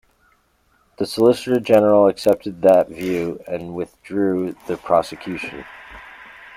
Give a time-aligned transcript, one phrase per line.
[0.97, 5.63] The Solicitor-General accepted that view and withdrew the prosecution.